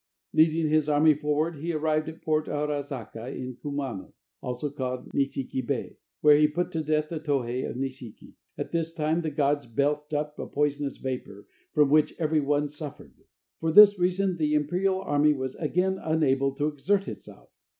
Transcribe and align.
Leading 0.33 0.67
his 0.67 0.89
army 0.89 1.13
forward, 1.13 1.57
he 1.57 1.71
arrived 1.73 2.09
at 2.09 2.23
Port 2.23 2.47
Arazaka 2.47 3.27
in 3.35 3.55
Kumano 3.61 4.13
(also 4.41 4.71
called 4.71 5.09
Nishiki 5.13 5.61
Bay), 5.61 5.95
where 6.21 6.37
he 6.39 6.47
put 6.47 6.71
to 6.71 6.81
death 6.81 7.09
the 7.09 7.19
Tohe 7.19 7.69
of 7.69 7.75
Nishiki. 7.75 8.33
At 8.57 8.71
this 8.71 8.95
time 8.95 9.21
the 9.21 9.29
gods 9.29 9.67
belched 9.67 10.11
up 10.15 10.39
a 10.39 10.47
poisonous 10.47 10.97
vapor, 10.97 11.45
from 11.71 11.91
which 11.91 12.15
every 12.17 12.39
one 12.41 12.67
suffered. 12.67 13.13
For 13.59 13.71
this 13.71 13.99
reason 13.99 14.37
the 14.37 14.55
imperial 14.55 15.01
army 15.03 15.33
was 15.33 15.53
again 15.57 15.99
unable 16.01 16.53
to 16.55 16.65
exert 16.65 17.07
itself. 17.07 17.51